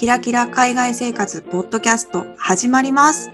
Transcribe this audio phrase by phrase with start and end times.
[0.00, 3.30] キラキラ海外生活ポッドキャスト始まります。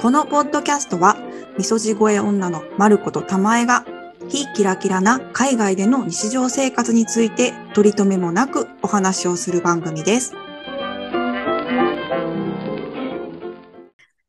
[0.00, 1.18] このポッドキャストは、
[1.58, 3.84] みそじ声女のまることたまえが、
[4.30, 10.32] 非キラキラな海外での日常生活について取り留めもなくお話をする番組です。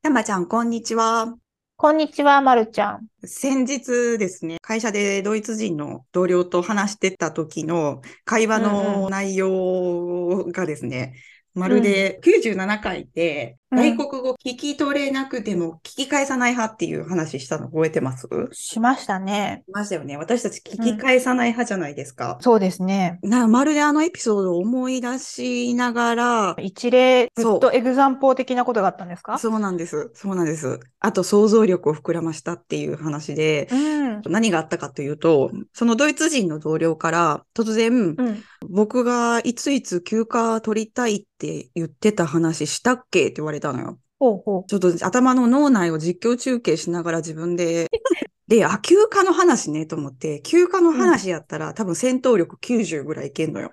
[0.02, 1.43] たまちゃん、こんにちは。
[1.84, 3.08] こんにちは、まるちゃん。
[3.26, 11.14] 先日ですね、会社でドイツ人の同僚と話してた時の会話の内容がですね、
[11.54, 18.28] まるで97回で外国語聞き取れなくても聞き返さない派っていう話したの覚えてます？
[18.52, 19.64] しましたね。
[19.68, 20.18] しましたよね。
[20.18, 22.38] 私たち聞き返さない派じゃないですか。
[22.42, 23.20] そうですね。
[23.24, 29.38] な、まるであのエピソードを思い出しながら、一例、ずっとエグザンポー的なことがあったんですか？
[29.38, 30.12] そうなんです。
[30.14, 30.80] そうなんです。
[31.00, 34.22] あと想像力を膨らましたっていう話で、うん。
[34.26, 38.44] 何があったかというと、そのドイツ人の同僚から突然、うん。
[38.70, 43.26] 僕がいついつ休暇取りたいって言ってた話したっけ？
[43.26, 43.98] って言われたのよ。
[44.20, 47.90] ほうほちょっと頭の脳内を実況中継しながら自分で、
[48.48, 53.72] で、あ、休暇の話ねと思って、休暇の話やったら、多分戦闘力90ぐらいいけんのよ。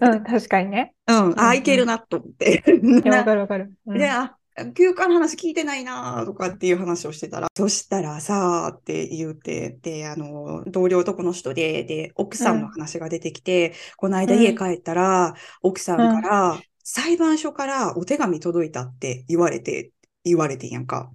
[0.00, 0.06] う。
[0.06, 0.94] うん、確かにね。
[1.08, 2.62] うん、あ、うんいけるなと思って。
[3.06, 3.72] わなかるわかる。
[3.86, 4.36] うんで、あ、
[4.74, 19.90] 休暇の話聞いてないなとかっていう話をしてたら、そしたらさーって言って、で、あの、同僚男の人で、で、奥さんの話が出てきて、この間うん家帰ったら、奥さんから、裁判所からお手紙届いたって言われて、
[20.24, 21.12] 言われてんやんか。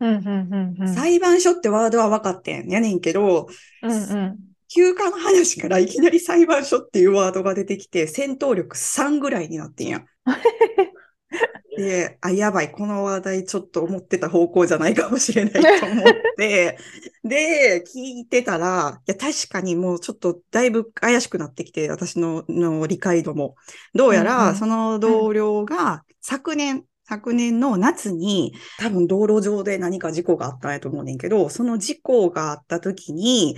[0.00, 0.94] うん、うん、うん、うん。
[0.94, 3.48] 裁判所ってワードは分かってんやねんけど、
[3.82, 4.38] うん、うん。
[4.68, 10.06] 休暇の話からいきなり裁判所っていうワードが出てきて、戦闘力3ぐらいになってんや。
[11.76, 16.78] で、あ、やばい、この話題ちょっと思ってた方向じゃないかもしれないと思って、
[17.24, 23.56] で、聞いてたら、いや、確かにもうちょっとだいぶ怪しくなってきて、私のの理解度も。
[23.94, 24.54] どうやうんうら、ん。
[24.54, 33.56] その同僚が昨年、昨年の夏に、多分道路上で何か事故があったんやと思うねんけど、その事故があった時に、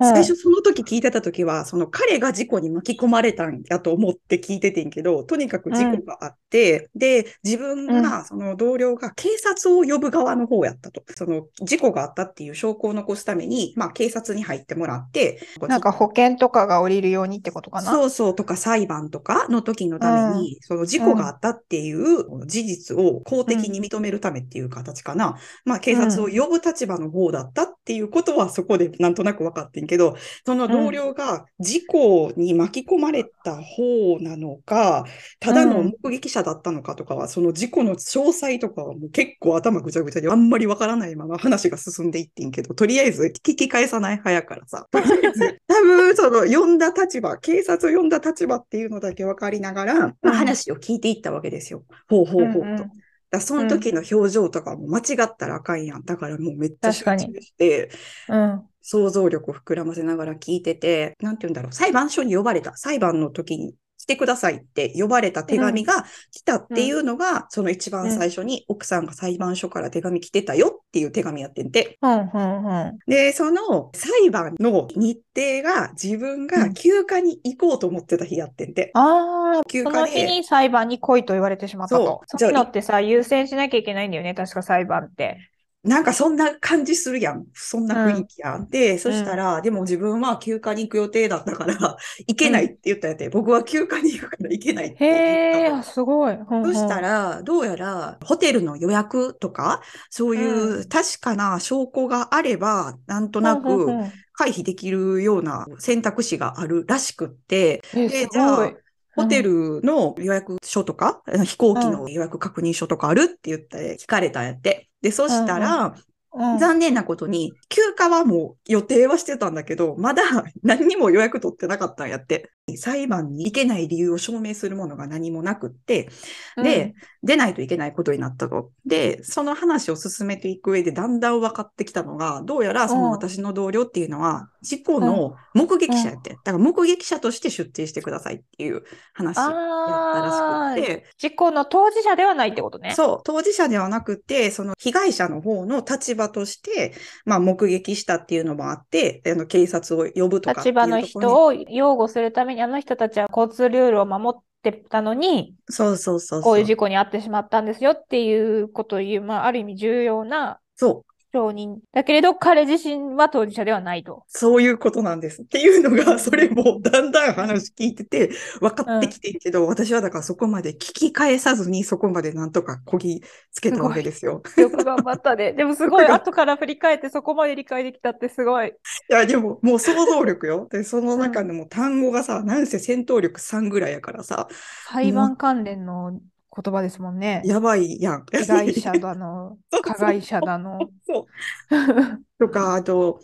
[0.00, 11.02] 最初その時聞いてた時は、その彼が事故に巻き込まれたんやと思って聞いててんけど、とにかく事故があって、で、自分が、その同僚が警察を呼ぶ側の方やったと。
[11.14, 17.90] その事故があったっていう証拠を残すために、まあ警察に入ってもらって、なんか保険とかが降りるようにってことかな？
[17.90, 25.36] そうそうとか裁判とかの時のために、その事故があったっていう事実を公的に認めるためっていう形かな。
[25.64, 35.04] まあ警察を呼ぶ立場の方だったっていうことはそこでなんとなく分かってんけど、その同僚が事故に巻き込まれた方なのか、
[35.38, 44.86] ただの目撃者だったのかとかは、その事故の詳細とかはもう結構頭ぐちゃぐちゃであんまり分からないまま話が進んでいってんけど、とりあえず聞き返さない派やからさ。
[44.90, 51.84] とりあえず 多分その呼んだ立場、警察を呼んだ立場っていうのだけ分かりながら、まあ、話を聞いていったわけですよ。
[52.08, 52.58] ほうほうほうと。
[52.60, 53.03] うんうん
[53.34, 56.04] だその時の表情とかも間違ったらあかんやん。
[56.04, 57.90] だからもうめっちゃ集中して、
[58.28, 58.62] うん。
[58.86, 71.96] 想像力を膨らませながら聞いてて、なんて言うんだろう、裁判所に呼ばれた、裁判の時に来てくださいって呼ばれた手紙が来たっていうのが、その一番最初に奥さんが裁判所から手紙来てたよっていう手紙やってんて。
[72.02, 72.98] うん、うん、うん。
[73.06, 78.90] で、その裁判の日程が自分が休暇に行こうと思ってた日やってんて。
[78.92, 80.10] ああ、その休暇で。
[80.10, 82.04] 日に裁判に来いと言われてしまったと。
[82.26, 85.38] そうそういうのってさ、優先しなきゃいけないんだよね、確か裁判って。
[85.84, 87.46] なんかそんな感じするやん。
[87.54, 88.68] そんな雰囲気やん。
[88.70, 91.74] で、そしたら、でも自分は休暇に行く予定だったから、
[92.26, 96.34] 行けないって言ったんやて、僕は休暇に行くから行けないって言へえ、ったのあすごい。
[96.34, 108.78] うんうんそしたら、どうやら、ホテルの予約とか、そういうう確かな証拠があれば、なんとなくうんうんうん回避できるような選択肢があるらしくって、え、ですじゃあ。
[109.16, 114.88] ホテルの予約書とか、飛行機の予約確認書とかあるって言って聞かれたんやって。
[115.04, 115.94] で、そしたら、
[116.36, 120.22] うん残念なことに、休暇はもう予定はしてたんだけど、まだ
[120.62, 122.50] 何にも予約取ってなかったんやって。
[122.78, 126.08] 裁判に行けない理由を証明するものが何もなくって、
[126.56, 128.70] で、出ないといけないことになったと。
[128.86, 136.30] で、その話を進めていく上でだんだん分かってきたのが、どうやらその私の同僚っていうのは、事故の目撃者やって。
[136.30, 138.82] だから目撃者として出廷してくださいっていう
[139.12, 142.94] 話やったらしくって、事故の当事者ではないってことね。
[142.96, 146.94] そう、当事者ではなくて、その被害者の方の立場として、
[147.24, 156.42] まあ目撃したっていうのもあって、あの警察を呼ぶとか立場の人を擁護するために、あの人たちは交通ルールを守ってたのに、そうそうそうそう。
[156.42, 161.13] こういう事故に遭ってしまったんですよっていうことを言う、まあ、ある意味重要なそう。
[161.34, 164.24] 証人だけれど、彼自身は当事者ではないと。
[164.28, 165.42] そういうことなんです。
[165.42, 173.22] っていうのうんが、それもだんだん話聞いてて分かってきてるけど、私はだからそこまで聞き返さずにそこまでなんとかこぎ
[173.52, 174.42] つけたわけですよ。
[174.56, 175.52] よく頑張ったね。
[175.54, 178.68] でもすごい、後から振り返ってそこまで理解できたってすごい。
[178.68, 178.72] い
[179.08, 180.68] や、でももう想像力よ。
[180.70, 184.48] で、その中でも単語がさ、なんせ戦闘力3ぐらいやからさ、
[184.86, 186.20] 裁判関連の
[186.54, 187.42] 言葉ですもんね。
[187.44, 188.24] やばいやん。
[188.30, 190.78] 被害者だの 加害者だの。
[191.06, 191.26] そう。
[192.38, 193.20] とか、あと、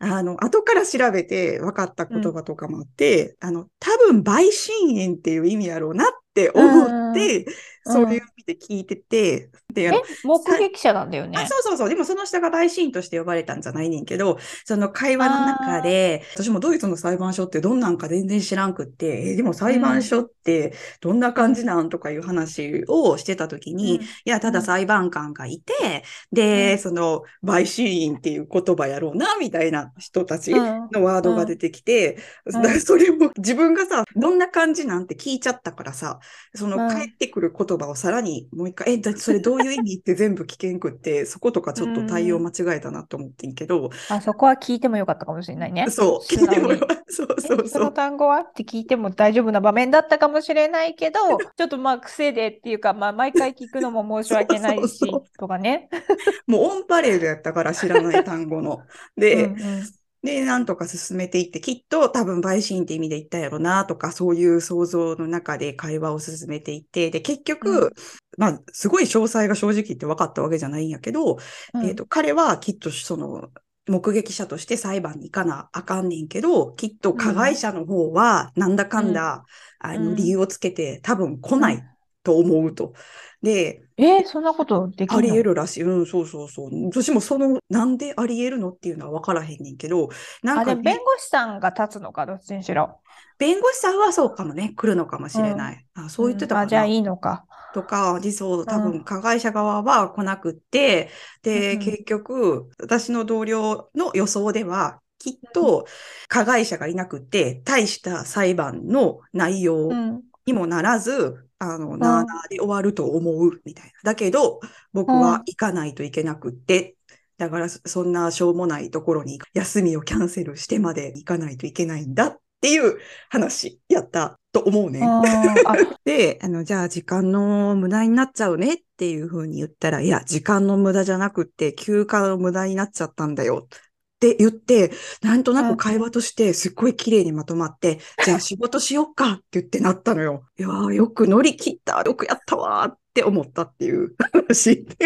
[0.00, 7.52] あの、後から調べて分かった言葉とかもあって、あの、多分、陪審員っていう意味やろうなって思って、うん。
[7.90, 9.90] そういう意味で聞いてて、で、
[10.24, 11.38] 目撃者なんだよね。
[11.38, 11.46] あ、。
[11.46, 11.88] そうそうそう。
[11.88, 24.02] でもその下が陪審員として呼ばれたんじゃないねんけど、その会話の中で、私もドイツの裁判所ってどんなんか全然知らんくって、え、でも裁判所ってどんな感じなんとかいう話をしてた時に、うん。
[24.02, 24.64] いや、ただうん。
[24.64, 26.78] 裁判官がいて、で、うん。
[26.78, 30.88] その陪審員っていう言葉やろうな、みたいな人たちうん。
[30.92, 32.18] のワードが出てきて、
[32.48, 32.52] ん。
[32.52, 36.18] だからそれも自分がさ、どんな感じなんて聞いちゃったからさ、
[36.54, 45.86] そのうん返ってくる言葉をさらにもう一回、え、だそれどういう意味って全部聞けんくって、 そことかちょっと対応間違えたなと思ってんけど、あそこは聞いてもよかったかもしれないね。
[45.90, 47.68] そう、聞いてもらうそうえそうそう。
[47.68, 51.18] その単語はって聞いても大丈夫な場面だったかもしれないけど、
[51.56, 55.00] ちょっとまあ癖でっていうか、まあ毎回聞くのも申し訳ないし
[55.38, 55.88] とかね。
[56.46, 58.82] もうオンパレードやったから知らない単語の。
[59.16, 67.90] で、うんうんで、なんとか進めていって、きっと多分陪審って意味で言ったやろなとか、そういう想像の中で会話を進めていって、で、結局、うん。
[68.36, 71.38] まあ、すごい詳細が正直言って分かったわけじゃないんやけど、
[71.74, 71.86] うん。
[71.86, 73.48] えっと、彼はきっとその、
[73.88, 79.44] 目撃者として裁判に行かなあかんねんけど、きっと加害者の方は、なんだかんだ、
[79.78, 81.82] あの、うん理由をつけて多分来ない
[82.28, 82.94] と思うと。
[83.42, 85.82] で、えーそんなことできありるの得るらしい。
[85.84, 86.70] うん、そうそうそう。
[86.86, 90.08] 私もその、なんであり得るのっていうのは分からへんねんけど、
[90.42, 93.00] なんあ、かでも弁護士さんが立つのか、どっちにしろ。
[93.38, 95.86] 弁護士さんはそうかもね、来るのかもしれない。
[95.94, 96.86] あそう言ってたかんあ、じゃあな。
[96.86, 97.46] いいのか。
[97.72, 101.10] とか、実相、多うん分加害者側は来なくって、
[101.42, 105.86] で、うん結局、私の同僚の予想では、きっと
[106.28, 110.22] 加害者がいなくって、大した裁判の内容うん。
[110.46, 113.92] にもならず、あの、なあなあで終わると思う、みたいな。
[114.04, 114.60] だけど、
[114.92, 116.96] 僕は行かないといけなくって、
[117.36, 125.00] だからそそんなしょうもないところに休みをキャンセルしてまで行かないといけないんだっていう話やったと思うね。
[126.04, 133.68] で、あの、じゃあ時間の無駄になっちゃうねっていうふうに言ったら、いや、時間の無駄じゃなくって休暇の無駄になっちゃったんだよ
[134.18, 134.90] って言って、
[135.22, 140.44] なんとなく会話としてすっごい綺麗にまとまって、 じゃあ仕事しよっかって言ってなったのよ。
[140.58, 144.86] いやー、よく乗り切った、よくやったわーって思ったっていう話。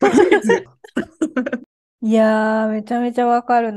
[2.02, 3.72] いやー、めちゃめちゃわかる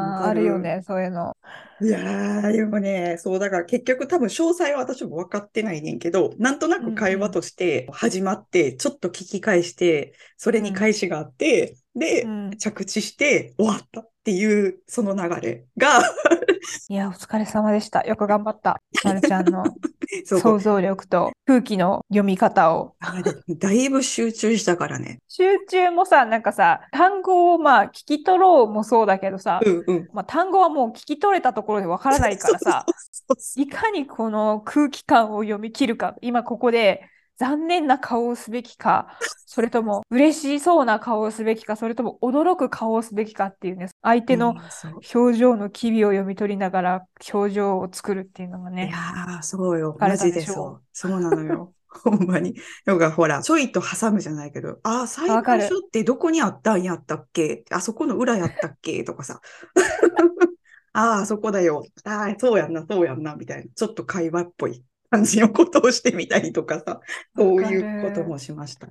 [0.00, 1.36] わなあるよね、そういうの。
[1.80, 16.00] いやー、でもね、そう、だから結局多分詳細は私も分かってないねんけど、なんとなく会話として始まって、ちょっと聞き返して、それに返しがあって、で、うん着地して終わったっていう、その流れが、
[16.88, 18.02] いや、お疲れ様でした。
[18.02, 18.80] よく頑張った。
[19.04, 19.64] まるちゃんの
[20.24, 22.94] 想像力と空気の読み方を。
[23.48, 25.20] だいぶ集中したからね。
[25.28, 30.08] 集中もさ、なんかさ、単語をまあ聞き取ろうもそうだけどさ、うんうん。
[30.12, 32.86] まあ、単語はもう聞き取れたところでわからないからさ、
[33.56, 37.02] いかにこの空気感を読み切るか、今ここで
[37.38, 39.16] 残念な顔をすべきか、
[39.46, 44.56] それとも嬉しそうな顔をすべきか、それとも驚く顔をすべきかっていうね、相手の
[45.14, 48.98] 表情の機微を読み取りながら表情を作るっていうのがいねや。
[49.38, 49.96] ー、そうよ。
[49.98, 50.86] マジででしょそう。
[50.92, 51.74] そうなのよ。
[51.88, 52.54] ほんまに。
[52.84, 57.64] なんかほら、ちょいと挟むじゃないけど、あー、裁わかる判所ってどこにあったんやったっけ？
[57.70, 59.40] あそこの裏やったっけとかさ。
[60.92, 61.84] ああ、そこだよ。
[62.04, 63.72] ああ、そうやんな、そうやんな、みたいな。
[63.74, 67.00] ちょっと会話っぽい感じのことをしてみたりとかさ。
[67.36, 68.88] そういうこともしました。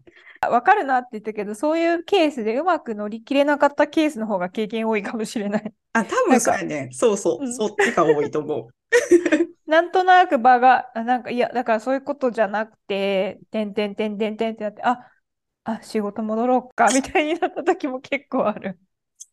[0.49, 5.73] わかるなって言ったけど、そういうケースでうまく乗り切れなかったケースの方が経験多いかもしれない。
[5.93, 6.89] あ、多分そうやね。
[6.91, 7.49] そうそうう。
[7.49, 8.67] んそっちが多いと思う。
[9.67, 15.11] なんとなく場が、あなんか、いや、だからそういうことじゃなくて、てんてんてんてんてんってなって、あ、
[15.65, 18.79] あ、仕事戻ろうか、 みたいになった時も結構ある。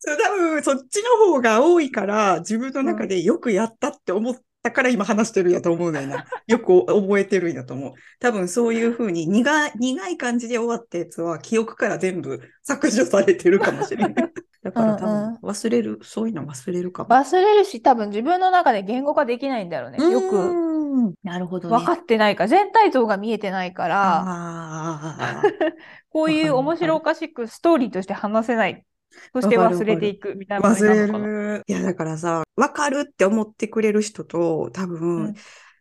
[0.04, 6.24] 多分そっちの方が多いから、自分の中でよくやったって思ったから今話してるんやと思うねんな。
[6.48, 7.92] よく覚えてるんやと思う。
[8.18, 14.14] 多分そういうふうに苦い苦い感じで終わったやつは記憶から全部削除されてるかもしれない。
[14.64, 17.10] だから多うんうん分忘れる、そういうの忘れるかも。
[17.10, 19.98] 忘れるし、多分自分の中で言語化できないんだろうね。
[20.10, 21.14] よくく。
[21.22, 21.76] なるほどね。
[21.76, 25.42] 分かってないから、全体像が見えてないから。
[26.10, 28.84] こういう面白おかしくストーリーとして話せない
[29.32, 31.06] そして忘れていくみたいな忘れ。
[31.06, 31.62] る。
[31.66, 35.34] いや、だからさ、わかるって思ってくれる人と、多う分ん、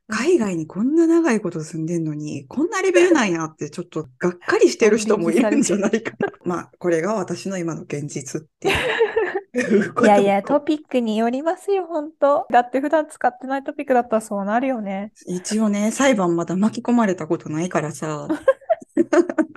[0.07, 6.29] 海外にこんな長いこと住んでんのに、こんなレベルなんやって、ちょっとがっかりしてる人もいるんじゃないかな。
[6.45, 8.75] まあ、これが私の今の現実っていう。
[10.01, 12.47] いやいや、トピックによりますよ、本当。
[12.51, 15.13] だって普段使ってないトピックだったらそうなるよね。
[15.27, 18.31] 一応ね、裁判まだ巻き込まれたことないからさ。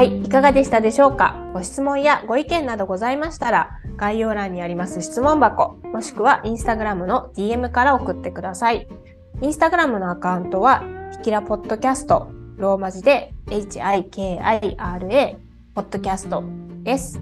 [0.00, 1.36] はい、いかがでしたでしょうか？
[1.52, 8.88] ご質問やご意見などございましたら、概要欄にあります質問箱、もしくはインスタグラムの DM から送ってください。
[9.42, 15.36] インスタグラムのアカウントは、ひきらポッドキャスト、ローマ字で HIKIRA
[15.74, 16.44] ポッドキャスト
[16.82, 17.20] です。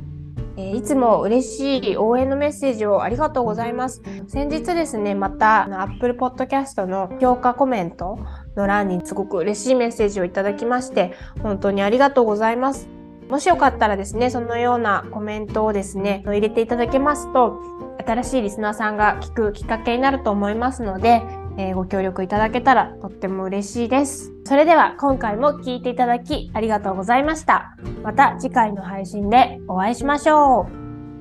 [0.56, 4.02] えいつも嬉しい応援のメッセージをありがとうございます。
[4.28, 8.20] 先日ですね、また Apple Podcast の評価コメント
[8.58, 12.88] の欄にすごく嬉しいメッセージをいただきまして、本当にありがとうございます。
[13.30, 17.60] もしよかったらですね、そのようなコメントをですね、入れていただけますと、
[18.04, 21.22] 新しいリスナーさんが聞くきっかけになると思いますので、
[21.58, 24.32] えーご協力いただけたらとっても嬉しいです。
[24.44, 27.76] それでは今回も聞いていただきありがとうございました。
[28.02, 30.68] また次回の配信でお会いしましょ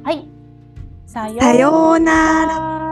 [0.04, 0.06] う。
[0.06, 0.30] はい。
[1.08, 2.46] さような。
[2.46, 2.87] ら。